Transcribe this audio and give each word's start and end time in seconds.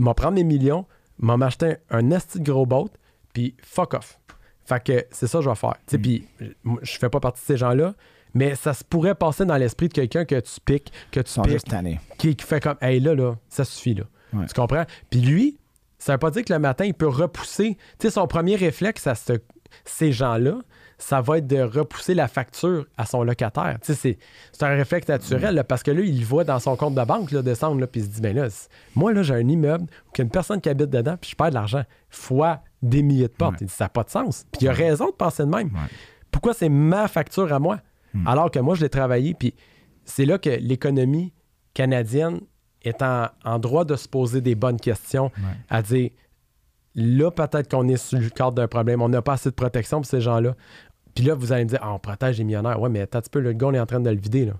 m'a 0.00 0.14
prendre 0.14 0.34
mes 0.34 0.44
millions, 0.44 0.86
m'a 1.18 1.36
m'acheter 1.36 1.76
un 1.90 2.10
esti 2.10 2.40
de 2.40 2.50
gros 2.50 2.66
boat, 2.66 2.90
puis 3.32 3.54
fuck 3.62 3.94
off. 3.94 4.18
Fait 4.64 4.82
que 4.82 5.04
c'est 5.10 5.26
ça 5.26 5.38
que 5.38 5.44
je 5.44 5.50
vais 5.50 5.56
faire. 5.56 5.74
Tu 5.86 5.92
sais, 5.92 5.98
Mm. 5.98 6.02
Puis 6.02 6.28
je 6.82 6.98
fais 6.98 7.08
pas 7.08 7.20
partie 7.20 7.40
de 7.42 7.46
ces 7.46 7.56
gens-là, 7.56 7.94
mais 8.34 8.54
ça 8.54 8.72
se 8.74 8.84
pourrait 8.84 9.14
passer 9.16 9.44
dans 9.44 9.56
l'esprit 9.56 9.88
de 9.88 9.92
quelqu'un 9.94 10.24
que 10.24 10.38
tu 10.38 10.60
piques, 10.64 10.92
que 11.10 11.20
tu 11.20 11.32
piques, 11.42 11.54
qui, 12.18 12.36
qui 12.36 12.44
fait 12.46 12.60
comme, 12.60 12.76
hey 12.80 13.00
là, 13.00 13.14
là, 13.14 13.36
ça 13.48 13.64
suffit, 13.64 13.94
là. 13.94 14.04
Ouais. 14.32 14.46
Tu 14.46 14.54
comprends? 14.54 14.84
Puis 15.10 15.20
lui, 15.20 15.58
ça 15.98 16.12
veut 16.12 16.18
pas 16.18 16.30
dire 16.30 16.44
que 16.44 16.52
le 16.52 16.58
matin, 16.60 16.84
il 16.84 16.94
peut 16.94 17.08
repousser. 17.08 17.76
Tu 17.98 18.06
sais, 18.06 18.10
son 18.10 18.26
premier 18.28 18.54
réflexe 18.56 19.06
à 19.08 19.14
ce- 19.16 19.32
ces 19.84 20.12
gens-là, 20.12 20.58
ça 21.00 21.20
va 21.20 21.38
être 21.38 21.46
de 21.46 21.60
repousser 21.60 22.14
la 22.14 22.28
facture 22.28 22.86
à 22.96 23.06
son 23.06 23.24
locataire. 23.24 23.78
C'est, 23.82 23.94
c'est 23.94 24.62
un 24.62 24.76
réflexe 24.76 25.08
naturel, 25.08 25.54
là, 25.54 25.64
parce 25.64 25.82
que 25.82 25.90
là, 25.90 26.02
il 26.02 26.24
voit 26.24 26.44
dans 26.44 26.58
son 26.58 26.76
compte 26.76 26.94
de 26.94 27.02
banque, 27.04 27.32
là, 27.32 27.42
descendre, 27.42 27.84
puis 27.86 28.02
il 28.02 28.04
se 28.04 28.10
dit, 28.10 28.20
ben 28.20 28.36
là, 28.36 28.48
moi, 28.94 29.12
là, 29.12 29.22
j'ai 29.22 29.34
un 29.34 29.48
immeuble 29.48 29.84
où 29.84 30.10
il 30.14 30.18
y 30.18 30.20
a 30.20 30.24
une 30.24 30.30
personne 30.30 30.60
qui 30.60 30.68
habite 30.68 30.90
dedans, 30.90 31.16
puis 31.20 31.30
je 31.30 31.36
perds 31.36 31.50
de 31.50 31.54
l'argent, 31.54 31.84
fois 32.10 32.60
des 32.82 33.02
milliers 33.02 33.28
de 33.28 33.32
portes. 33.32 33.52
Ouais. 33.52 33.58
Il 33.62 33.66
dit, 33.66 33.72
ça 33.72 33.86
n'a 33.86 33.88
pas 33.88 34.04
de 34.04 34.10
sens. 34.10 34.44
Puis 34.52 34.66
il 34.66 34.68
a 34.68 34.72
raison 34.72 35.06
de 35.06 35.14
penser 35.14 35.44
de 35.44 35.48
même. 35.48 35.68
Ouais. 35.68 35.88
Pourquoi 36.30 36.54
c'est 36.54 36.68
ma 36.68 37.08
facture 37.08 37.52
à 37.52 37.58
moi? 37.58 37.80
Alors 38.26 38.50
que 38.50 38.58
moi, 38.58 38.74
je 38.74 38.82
l'ai 38.82 38.88
travaillé, 38.88 39.34
puis 39.34 39.54
c'est 40.04 40.24
là 40.24 40.38
que 40.38 40.50
l'économie 40.50 41.32
canadienne 41.74 42.40
est 42.82 43.02
en, 43.02 43.28
en 43.44 43.58
droit 43.58 43.84
de 43.84 43.94
se 43.96 44.08
poser 44.08 44.40
des 44.40 44.54
bonnes 44.54 44.80
questions, 44.80 45.30
à 45.68 45.80
dire 45.80 46.10
là, 46.96 47.30
peut-être 47.30 47.70
qu'on 47.70 47.86
est 47.88 47.96
sur 47.96 48.18
le 48.18 48.28
cadre 48.30 48.52
d'un 48.52 48.66
problème, 48.66 49.00
on 49.00 49.08
n'a 49.08 49.22
pas 49.22 49.34
assez 49.34 49.48
de 49.48 49.54
protection 49.54 49.98
pour 49.98 50.06
ces 50.06 50.20
gens-là. 50.20 50.56
Puis 51.20 51.28
là, 51.28 51.34
vous 51.34 51.52
allez 51.52 51.64
me 51.64 51.68
dire, 51.68 51.80
Ah, 51.82 51.92
on 51.92 51.98
protège 51.98 52.38
les 52.38 52.44
millionnaires. 52.44 52.80
Ouais, 52.80 52.88
mais 52.88 53.02
attends 53.02 53.18
un 53.18 53.20
petit 53.20 53.28
peu, 53.28 53.40
le 53.40 53.52
gars, 53.52 53.66
on 53.66 53.74
est 53.74 53.78
en 53.78 53.84
train 53.84 54.00
de 54.00 54.08
le 54.08 54.16
vider. 54.16 54.46
Là. 54.46 54.54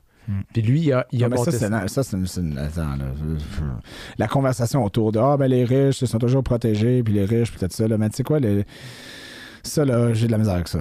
Puis 0.52 0.60
lui, 0.60 0.80
il 0.82 0.92
a, 0.92 1.06
il 1.10 1.24
a 1.24 1.30
mais 1.30 1.38
ça, 1.38 1.50
c'est, 1.50 1.56
ça. 1.58 1.68
na- 1.70 1.88
ça, 1.88 2.02
c'est 2.02 2.18
une- 2.18 2.26
c'est 2.26 2.42
une- 2.42 2.58
attends, 2.58 2.96
là, 2.96 3.06
la 4.18 4.28
conversation 4.28 4.84
autour 4.84 5.10
de 5.10 5.18
Ah, 5.18 5.38
ben 5.38 5.46
les 5.48 5.64
riches, 5.64 6.02
ils 6.02 6.06
sont 6.06 6.18
toujours 6.18 6.42
protégés, 6.42 7.02
puis 7.02 7.14
les 7.14 7.24
riches, 7.24 7.50
peut-être 7.56 7.72
ça. 7.72 7.88
Là. 7.88 7.96
Mais 7.96 8.10
tu 8.10 8.16
sais 8.16 8.22
quoi, 8.24 8.38
ça, 9.62 9.84
là, 9.84 10.12
j'ai 10.14 10.26
de 10.26 10.32
la 10.32 10.38
misère 10.38 10.54
avec 10.54 10.68
ça. 10.68 10.80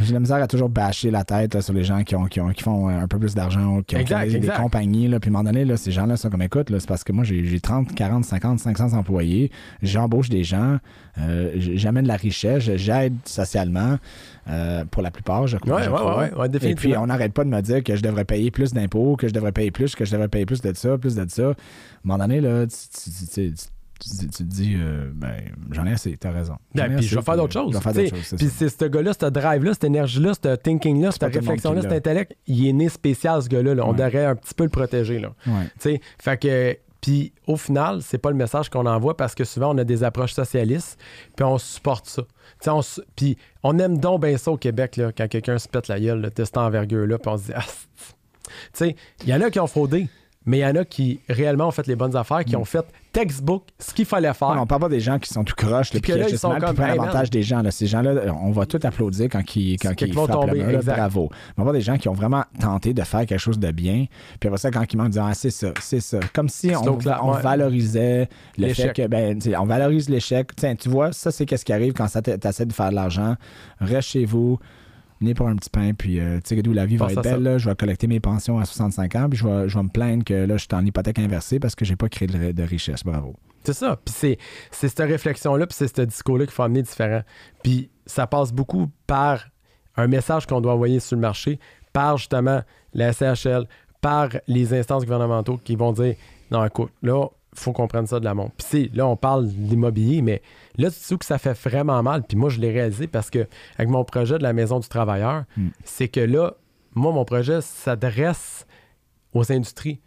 J'ai 0.00 0.08
de 0.08 0.12
la 0.14 0.20
misère 0.20 0.36
à 0.36 0.46
toujours 0.46 0.68
bâcher 0.68 1.10
la 1.10 1.24
tête 1.24 1.54
là, 1.54 1.60
sur 1.62 1.74
les 1.74 1.84
gens 1.84 2.02
qui, 2.04 2.14
ont, 2.16 2.24
qui, 2.26 2.40
ont- 2.40 2.50
qui 2.50 2.62
font 2.62 2.88
un 2.88 3.06
peu 3.06 3.18
plus 3.18 3.34
d'argent, 3.34 3.82
qui 3.86 3.96
ont, 3.96 3.98
Exact, 3.98 4.30
des, 4.30 4.48
compagnies. 4.48 5.08
Là, 5.08 5.20
puis 5.20 5.28
à 5.28 5.30
un 5.30 5.36
moment 5.38 5.44
donné, 5.50 5.64
là, 5.64 5.76
ces 5.76 5.90
gens-là 5.92 6.16
sont 6.16 6.30
comme 6.30 6.42
écoute, 6.42 6.68
c'est 6.70 6.86
parce 6.88 7.04
que 7.04 7.12
moi, 7.12 7.24
j'ai, 7.24 7.44
j'ai 7.44 7.60
30, 7.60 7.94
40, 7.94 8.24
50, 8.24 8.58
500 8.60 8.94
employés. 8.96 9.50
J'embauche 9.82 10.28
des 10.30 10.42
gens, 10.44 10.78
euh, 11.18 11.52
j'amène 11.56 12.04
de 12.04 12.08
la 12.08 12.16
richesse, 12.16 12.70
j'aide 12.76 13.14
socialement 13.24 13.96
euh, 14.48 14.84
pour 14.90 15.02
la 15.02 15.10
plupart, 15.10 15.46
je, 15.46 15.56
Ouais, 15.56 15.82
je 15.84 15.88
crois. 15.90 16.18
ouais, 16.18 16.32
ouais, 16.34 16.48
Et 16.62 16.74
puis, 16.74 16.96
on 16.96 17.06
n'arrête 17.06 17.32
pas 17.32 17.44
de 17.44 17.50
me 17.50 17.60
dire 17.60 17.82
que 17.84 17.94
je 17.96 18.02
devrais 18.02 18.24
payer 18.24 18.50
plus 18.50 18.72
d'impôts, 18.72 19.16
que 19.16 19.28
je 19.28 19.32
devrais 19.34 19.52
payer 19.52 19.70
plus, 19.70 19.94
que 19.94 20.04
je 20.04 20.12
devrais 20.12 20.28
payer 20.28 20.46
plus 20.46 20.60
de 20.62 20.72
ça, 20.74 20.96
plus 20.96 21.14
de 21.14 21.24
ça. 21.28 21.42
À 21.42 21.50
un 21.50 21.54
moment 22.04 22.18
donné, 22.18 22.40
là, 22.40 22.64
tu, 22.66 22.76
tu- 23.34 23.52
tu- 23.52 23.64
tu- 24.00 24.28
te 24.28 24.42
dis, 24.42 24.74
euh, 24.76 25.10
ben, 25.14 25.36
j'en 25.70 25.86
ai 25.86 25.92
assez, 25.92 26.16
t'as 26.16 26.30
raison. 26.32 26.56
Ben, 26.74 26.96
puis 26.96 27.06
je 27.06 27.16
vais 27.16 27.22
faire 27.22 27.36
d'autres 27.36 27.52
choses. 27.52 27.72
D'autres 27.72 27.92
choses, 27.92 28.34
Puis 28.36 28.48
c'est 28.48 28.68
ce 28.68 28.84
gars-là, 28.86 29.12
ce 29.12 29.26
drive-là, 29.26 29.74
cette 29.74 29.84
énergie-là, 29.84 30.32
ce 30.34 30.56
thinking-là, 30.56 31.12
cette 31.12 31.24
réflexion-là, 31.34 31.82
cet 31.82 31.92
intellect, 31.92 32.36
il 32.46 32.66
est 32.66 32.72
né 32.72 32.88
spécial, 32.88 33.42
ce 33.42 33.48
gars-là. 33.48 33.74
là. 33.74 33.84
On 33.86 33.90
Ouais. 33.92 33.96
devrait 33.98 34.24
un 34.24 34.34
petit 34.36 34.54
peu 34.54 34.64
le 34.64 34.70
protéger. 34.70 35.18
Là. 35.18 35.32
Ouais. 35.46 36.00
Fait 36.18 36.36
que. 36.38 36.76
Puis 37.00 37.32
au 37.46 37.56
final, 37.56 38.02
c'est 38.02 38.18
pas 38.18 38.28
le 38.28 38.36
message 38.36 38.68
qu'on 38.68 38.84
envoie 38.84 39.16
parce 39.16 39.34
que 39.34 39.42
souvent 39.44 39.74
on 39.74 39.78
a 39.78 39.84
des 39.84 40.04
approches 40.04 40.34
socialistes, 40.34 40.98
puis 41.34 41.44
on 41.46 41.56
supporte 41.56 42.04
ça. 42.06 42.24
On 42.66 42.82
puis 43.16 43.38
on 43.62 43.78
aime 43.78 43.96
donc 43.96 44.20
bien 44.20 44.36
ça 44.36 44.50
au 44.50 44.58
Québec 44.58 44.98
là, 44.98 45.10
quand 45.10 45.26
quelqu'un 45.26 45.56
se 45.58 45.66
pète 45.66 45.88
la 45.88 45.98
gueule, 45.98 46.20
là, 46.20 46.28
de 46.28 46.44
cette 46.44 46.58
envergure-là, 46.58 47.16
puis 47.18 47.30
on 47.32 47.38
se 47.38 47.44
dit 47.44 47.52
ah, 47.56 47.62
c'est- 47.66 48.14
tu 48.46 48.52
sais, 48.74 48.96
il 49.22 49.30
y 49.30 49.34
en 49.34 49.40
a 49.40 49.48
qui 49.50 49.58
ont 49.60 49.66
fraudé, 49.66 50.08
mais 50.46 50.58
il 50.58 50.60
y 50.60 50.66
en 50.66 50.74
a 50.74 50.84
qui 50.86 51.20
réellement 51.28 51.68
ont 51.68 51.70
fait 51.70 51.86
les 51.86 51.96
bonnes 51.96 52.16
affaires, 52.16 52.44
qui 52.46 52.56
ont 52.56 52.64
fait 52.64 52.84
textbook 53.12 53.64
ce 53.78 53.92
qu'il 53.92 54.06
fallait 54.06 54.32
faire. 54.32 54.54
Non, 54.54 54.62
on 54.62 54.66
parle 54.66 54.82
pas 54.82 54.88
des 54.88 55.00
gens 55.00 55.18
qui 55.18 55.28
sont 55.28 55.44
tout 55.44 55.54
croches, 55.54 55.90
Puis 55.90 56.00
qui 56.00 56.12
là, 56.12 56.28
ils 56.28 56.38
sont 56.38 56.48
mal, 56.48 56.62
puis 56.62 56.74
comme, 56.74 56.84
hey, 56.84 56.96
l'avantage 56.96 57.28
des 57.28 57.42
gens. 57.42 57.60
Là. 57.60 57.70
Ces 57.70 57.86
gens-là, 57.86 58.34
on 58.40 58.50
va 58.50 58.64
tout 58.64 58.80
applaudir 58.82 59.28
quand 59.30 59.42
ils, 59.54 59.76
quand 59.76 60.00
ils 60.00 60.14
vont 60.14 60.26
frappent 60.26 60.46
tomber, 60.46 60.60
le 60.60 60.66
mur, 60.66 60.82
bravo. 60.82 61.28
Mais 61.30 61.60
on 61.60 61.64
voit 61.64 61.74
des 61.74 61.82
gens 61.82 61.98
qui 61.98 62.08
ont 62.08 62.14
vraiment 62.14 62.44
tenté 62.58 62.94
de 62.94 63.02
faire 63.02 63.26
quelque 63.26 63.38
chose 63.38 63.58
de 63.58 63.70
bien, 63.70 64.06
puis 64.38 64.48
après 64.48 64.58
ça, 64.58 64.70
quand 64.70 64.90
ils 64.90 64.96
manquent, 64.96 65.08
ils 65.08 65.10
disent 65.10 65.22
ah, 65.22 65.34
c'est 65.34 65.50
ça, 65.50 65.72
c'est 65.80 66.00
ça. 66.00 66.20
Comme 66.32 66.48
si 66.48 66.72
on, 66.74 66.96
ouais. 66.96 67.42
valorisait 67.42 68.28
le 68.56 68.68
fait 68.68 68.82
L'échec. 68.84 68.96
que, 68.96 69.06
ben, 69.08 69.38
on 69.58 69.66
valorise 69.66 70.08
l'échec. 70.08 70.56
Tiens, 70.56 70.74
tu 70.74 70.88
vois, 70.88 71.12
ça, 71.12 71.30
c'est 71.30 71.44
qu'est-ce 71.44 71.66
qui 71.66 71.72
arrive 71.72 71.92
quand 71.92 72.06
tu 72.06 72.48
essaies 72.48 72.66
de 72.66 72.72
faire 72.72 72.90
de 72.90 72.94
l'argent. 72.94 73.36
Reste 73.78 74.08
chez 74.08 74.24
vous. 74.24 74.58
Venez 75.20 75.34
pour 75.34 75.48
un 75.48 75.56
petit 75.56 75.68
pain, 75.70 75.92
puis 75.92 76.18
euh, 76.18 76.40
tu 76.42 76.56
sais 76.56 76.62
d'où 76.62 76.72
la 76.72 76.86
vie 76.86 76.96
va 76.96 77.12
être 77.12 77.22
belle. 77.22 77.42
là. 77.42 77.58
je 77.58 77.68
vais 77.68 77.76
collecter 77.76 78.06
mes 78.06 78.20
pensions 78.20 78.58
à 78.58 78.64
65 78.64 79.16
ans, 79.16 79.28
puis 79.28 79.38
je 79.38 79.46
vais, 79.46 79.68
je 79.68 79.76
vais 79.76 79.82
me 79.84 79.90
plaindre 79.90 80.24
que 80.24 80.32
là, 80.32 80.56
je 80.56 80.62
suis 80.62 80.68
en 80.72 80.84
hypothèque 80.84 81.18
inversée 81.18 81.60
parce 81.60 81.74
que 81.74 81.84
j'ai 81.84 81.96
pas 81.96 82.08
créé 82.08 82.26
de, 82.26 82.52
de 82.52 82.62
richesse. 82.62 83.04
Bravo. 83.04 83.36
C'est 83.64 83.74
ça. 83.74 83.98
Puis 84.02 84.14
c'est, 84.16 84.38
c'est 84.70 84.88
cette 84.88 85.06
réflexion-là, 85.06 85.66
puis 85.66 85.76
c'est 85.78 85.94
ce 85.94 86.02
discours-là 86.02 86.46
qu'il 86.46 86.54
faut 86.54 86.62
amener 86.62 86.82
différent. 86.82 87.20
Puis 87.62 87.90
ça 88.06 88.26
passe 88.26 88.52
beaucoup 88.52 88.88
par 89.06 89.48
un 89.96 90.06
message 90.06 90.46
qu'on 90.46 90.60
doit 90.60 90.72
envoyer 90.72 91.00
sur 91.00 91.16
le 91.16 91.20
marché, 91.20 91.58
par 91.92 92.16
justement 92.16 92.62
la 92.94 93.12
SHL, 93.12 93.66
par 94.00 94.30
les 94.46 94.72
instances 94.72 95.04
gouvernementaux 95.04 95.58
qui 95.58 95.76
vont 95.76 95.92
dire 95.92 96.14
non, 96.50 96.64
écoute, 96.64 96.90
là, 97.02 97.26
faut 97.54 97.72
qu'on 97.72 97.88
prenne 97.88 98.06
ça 98.06 98.20
de 98.20 98.24
la 98.24 98.34
montre. 98.34 98.52
Puis 98.56 98.66
c'est- 98.68 98.94
là, 98.96 99.06
on 99.06 99.16
parle 99.16 99.46
d'immobilier, 99.48 100.22
mais 100.22 100.40
là, 100.78 100.90
tu 100.90 100.96
sais 100.98 101.16
que 101.16 101.24
ça 101.24 101.38
fait 101.38 101.52
vraiment 101.68 102.02
mal. 102.02 102.22
Puis 102.22 102.36
moi, 102.36 102.48
je 102.48 102.60
l'ai 102.60 102.70
réalisé 102.70 103.06
parce 103.06 103.30
que 103.30 103.46
avec 103.76 103.88
mon 103.88 104.04
projet 104.04 104.38
de 104.38 104.42
la 104.42 104.52
Maison 104.52 104.78
du 104.78 104.88
Travailleur, 104.88 105.44
Mm. 105.56 105.68
c'est 105.84 106.08
que 106.08 106.20
là, 106.20 106.54
moi, 106.94 107.12
mon 107.12 107.24
projet 107.24 107.60
s'adresse 107.60 108.66
aux 109.34 109.50
industries. 109.52 110.00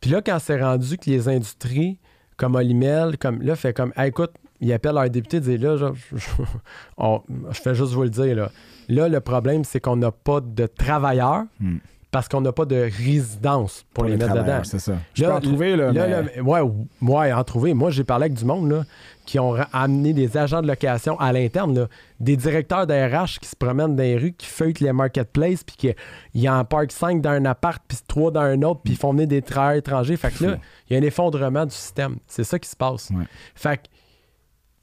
Puis 0.00 0.10
là, 0.10 0.20
quand 0.22 0.38
c'est 0.38 0.60
rendu 0.62 0.98
que 0.98 1.10
les 1.10 1.28
industries, 1.28 1.98
comme 2.36 2.54
Olimel, 2.54 3.16
comme 3.18 3.40
là, 3.42 3.56
fait 3.56 3.72
comme 3.72 3.92
Hey, 3.96 4.08
écoute, 4.10 4.32
ils 4.60 4.72
appellent 4.72 4.94
leur 4.94 5.08
député, 5.10 5.40
disent 5.40 5.60
là, 5.60 5.76
je, 5.76 5.86
je- 6.12 6.16
je- 6.16 6.42
on- 6.98 7.22
je 7.50 7.60
fais 7.60 7.74
juste 7.74 7.92
vous 7.92 8.02
le 8.02 8.10
dire. 8.10 8.36
Là, 8.36 8.50
là 8.88 9.08
le 9.08 9.20
problème, 9.20 9.64
c'est 9.64 9.80
qu'on 9.80 9.96
n'a 9.96 10.10
pas 10.12 10.40
de 10.40 10.66
travailleurs 10.66 11.44
Hmm. 11.60 11.78
Parce 12.16 12.28
qu'on 12.28 12.40
n'a 12.40 12.50
pas 12.50 12.64
de 12.64 12.76
résidence 12.76 13.84
pour, 13.92 14.04
les, 14.04 14.16
mettre 14.16 14.32
dedans. 14.32 14.62
C'est 14.64 14.78
ça. 14.78 14.94
Je 15.12 15.22
Là, 15.22 15.28
peux 15.28 15.34
en 15.34 15.40
trouver, 15.40 15.76
là. 15.76 15.92
Là, 15.92 16.22
mais- 16.22 16.36
là, 16.36 16.42
ouais, 16.42 16.60
ouais, 17.02 17.30
en 17.30 17.44
trouver. 17.44 17.74
Moi, 17.74 17.90
j'ai 17.90 18.04
parlé 18.04 18.24
avec 18.24 18.38
du 18.38 18.46
monde 18.46 18.70
là, 18.70 18.84
qui 19.26 19.38
ont 19.38 19.54
amené 19.70 20.14
des 20.14 20.38
agents 20.38 20.62
de 20.62 20.66
location 20.66 21.20
à 21.20 21.30
l'interne, 21.34 21.78
là, 21.78 21.88
des 22.18 22.38
directeurs 22.38 22.86
d'RH 22.86 23.38
qui 23.38 23.46
se 23.50 23.54
promènent 23.54 23.96
dans 23.96 24.02
les 24.02 24.16
rues, 24.16 24.32
qui 24.32 24.46
feuilletent 24.46 24.80
les 24.80 24.94
marketplaces, 24.94 25.62
puis 25.62 25.76
qui 25.76 25.94
ils 26.32 26.48
en 26.48 26.64
parquent 26.64 26.92
5 26.92 27.20
dans 27.20 27.32
un 27.32 27.44
appart, 27.44 27.82
puis 27.86 27.98
3 28.08 28.30
dans 28.30 28.40
un 28.40 28.62
autre, 28.62 28.80
puis 28.82 28.94
ils 28.94 28.98
font 28.98 29.12
venir 29.12 29.28
des 29.28 29.42
travailleurs 29.42 29.80
étrangers. 29.80 30.16
Fait 30.16 30.30
que 30.30 30.42
là, 30.42 30.56
il 30.88 30.94
y 30.94 30.96
a 30.98 31.02
un 31.02 31.06
effondrement 31.06 31.66
du 31.66 31.74
système. 31.74 32.16
C'est 32.26 32.44
ça 32.44 32.58
qui 32.58 32.70
se 32.70 32.76
passe. 32.76 33.10
Ouais. 33.10 33.24
Fait 33.54 33.76
que, 33.76 33.82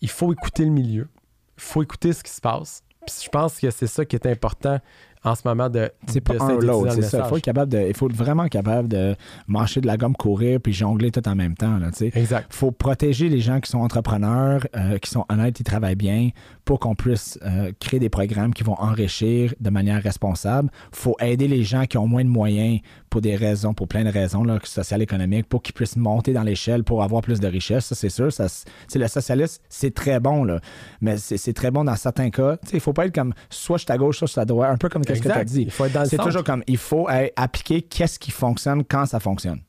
il 0.02 0.10
faut 0.10 0.32
écouter 0.32 0.66
le 0.66 0.72
milieu. 0.72 1.10
Il 1.58 1.64
faut 1.64 1.82
écouter 1.82 2.14
ce 2.14 2.22
qui 2.22 2.32
se 2.32 2.42
passe. 2.42 2.84
Puis 3.08 3.16
je 3.24 3.30
pense 3.30 3.60
que 3.60 3.72
c'est 3.72 3.88
ça 3.88 4.06
qui 4.06 4.16
est 4.16 4.28
important 4.28 4.80
en 5.24 5.36
ce 5.36 5.42
moment 5.46 5.70
de. 5.70 5.92
C'est 6.08 6.22
pas 6.22 6.34
de 6.34 6.42
un 6.42 6.56
ou 6.56 6.60
l'autre, 6.60 6.94
c'est 6.94 7.02
ça. 7.04 7.24
Il 7.26 7.30
faut, 7.30 7.38
être 7.38 7.44
capable 7.44 7.72
de, 7.72 7.80
il 7.88 7.96
faut 7.96 8.10
être 8.10 8.16
vraiment 8.16 8.48
capable 8.48 8.88
de 8.88 9.16
marcher 9.48 9.82
de 9.82 9.88
la 9.88 9.98
gomme, 9.98 10.16
courir, 10.16 10.60
puis 10.60 10.74
jongler 10.74 11.12
tout 11.12 11.28
en 11.28 11.36
même 11.36 11.56
temps. 11.56 11.78
Là. 11.78 11.90
Exact. 12.00 12.48
faut 12.50 12.72
protéger 12.72 13.30
les 13.30 13.40
gens 13.40 13.60
qui 13.60 13.70
sont 13.70 13.80
entrepreneurs, 13.80 14.66
euh, 14.76 14.98
qui 14.98 15.10
sont 15.10 15.26
honnêtes, 15.30 15.56
qui 15.56 15.64
travaillent 15.64 15.96
bien, 15.96 16.30
pour 16.66 16.80
qu'on 16.80 16.96
puisse 16.96 17.38
euh, 17.44 17.72
créer 17.80 18.00
des 18.00 18.10
programmes 18.10 18.54
qui 18.54 18.64
vont 18.64 18.80
enrichir 18.80 19.54
de 19.60 19.70
manière 19.70 20.02
responsable. 20.02 20.70
faut 20.92 21.16
aider 21.20 21.48
les 21.48 21.64
gens 21.64 21.86
qui 21.86 21.98
ont 21.98 22.08
moins 22.08 22.24
de 22.24 22.30
moyens 22.30 22.80
pour 23.10 23.22
des 23.22 23.36
raisons, 23.36 23.74
pour 23.74 23.88
plein 23.88 24.04
de 24.04 24.10
raisons 24.10 24.44
là, 24.44 24.60
sociales, 24.64 25.02
économiques, 25.02 25.48
pour 25.48 25.62
qu'ils 25.62 25.74
puissent 25.74 25.98
monter 25.98 26.34
dans 26.34 26.44
l'échelle 26.44 26.84
pour 26.84 27.04
avoir 27.04 27.22
plus 27.22 27.40
de 27.40 27.48
richesse. 27.48 27.86
Ça, 27.86 27.96
c'est 27.96 28.10
sûr. 28.10 28.32
Ça, 28.32 28.48
le 28.96 29.08
socialiste, 29.08 29.62
c'est 29.70 29.94
très 29.94 30.20
bon, 30.20 30.44
là, 30.44 30.60
mais 31.02 31.18
c'est 31.18 31.38
c'est 31.38 31.54
très 31.54 31.72
bon 31.72 31.84
dans 31.84 31.96
certains 31.96 32.30
cas. 32.30 32.58
Tu 32.58 32.70
sais, 32.70 32.78
Il 32.78 32.80
faut 32.80 32.94
pas 32.94 33.06
être 33.06 33.14
comme 33.14 33.34
soit 33.50 33.78
je 33.78 33.84
suis 33.84 33.92
à 33.92 33.98
gauche, 33.98 34.18
soit 34.18 34.28
je 34.28 34.32
suis 34.32 34.42
à 34.42 34.46
droite, 34.46 34.72
un 34.72 34.78
peu 34.78 34.90
comme 34.90 35.04
ce 35.16 35.22
que 35.22 35.28
tu 35.28 35.32
as 35.32 35.42
Exact. 35.42 35.46
dit. 35.58 35.62
Il 35.64 35.72
faut 35.72 35.86
être 35.86 35.94
dans 35.94 36.02
le 36.04 36.08
C'est 36.10 36.18
toujours 36.18 36.44
comme 36.44 36.64
il 36.68 36.78
faut 36.78 37.10
euh, 37.10 37.28
appliquer 37.36 37.82
qu'est-ce 37.82 38.20
qui 38.20 38.32
fonctionne 38.32 38.84
quand 38.84 39.06
ça 39.06 39.20
fonctionne. 39.20 39.62